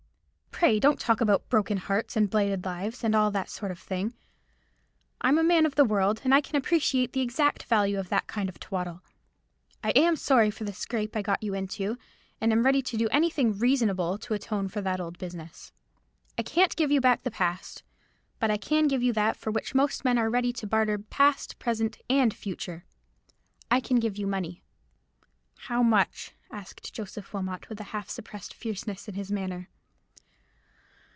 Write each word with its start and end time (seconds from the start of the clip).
Pray 0.51 0.79
don't 0.79 0.99
talk 0.99 1.21
about 1.21 1.49
broken 1.49 1.77
hearts, 1.77 2.15
and 2.15 2.29
blighted 2.29 2.63
lives, 2.65 3.03
and 3.03 3.15
all 3.15 3.31
that 3.31 3.49
sort 3.49 3.71
of 3.71 3.79
thing. 3.79 4.13
I'm 5.19 5.39
a 5.39 5.43
man 5.43 5.65
of 5.65 5.73
the 5.73 5.83
world, 5.83 6.21
and 6.23 6.35
I 6.35 6.41
can 6.41 6.55
appreciate 6.55 7.13
the 7.13 7.21
exact 7.21 7.63
value 7.63 7.97
of 7.97 8.09
that 8.09 8.27
kind 8.27 8.47
of 8.47 8.59
twaddle. 8.59 9.01
I 9.83 9.89
am 9.95 10.15
sorry 10.15 10.51
for 10.51 10.63
the 10.63 10.71
scrape 10.71 11.15
I 11.15 11.23
got 11.23 11.41
you 11.41 11.55
into, 11.55 11.97
and 12.39 12.51
am 12.51 12.61
ready 12.63 12.83
to 12.83 12.95
do 12.95 13.07
anything 13.09 13.57
reasonable 13.57 14.19
to 14.19 14.35
atone 14.35 14.67
for 14.67 14.81
that 14.81 14.99
old 15.01 15.17
business. 15.17 15.71
I 16.37 16.43
can't 16.43 16.75
give 16.75 16.91
you 16.91 17.01
back 17.01 17.23
the 17.23 17.31
past; 17.31 17.81
but 18.39 18.51
I 18.51 18.57
can 18.57 18.87
give 18.87 19.01
you 19.01 19.13
that 19.13 19.37
for 19.37 19.49
which 19.49 19.73
most 19.73 20.05
men 20.05 20.19
are 20.19 20.29
ready 20.29 20.53
to 20.53 20.67
barter 20.67 20.99
past, 20.99 21.57
present, 21.57 21.97
and 22.07 22.31
future,—I 22.35 23.79
can 23.79 23.99
give 23.99 24.15
you 24.15 24.27
money." 24.27 24.61
"How 25.57 25.81
much?" 25.81 26.33
asked 26.51 26.93
Joseph 26.93 27.33
Wilmot, 27.33 27.67
with 27.67 27.79
a 27.79 27.83
half 27.95 28.11
suppressed 28.11 28.53
fierceness 28.53 29.07
in 29.07 29.15
his 29.15 29.31
manner. 29.31 29.67